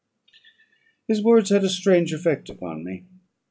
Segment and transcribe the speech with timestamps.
[1.07, 3.05] His words had a strange effect upon me.